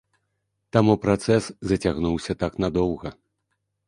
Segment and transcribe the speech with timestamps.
[0.77, 3.09] Таму працэс зацягнуўся так надоўга.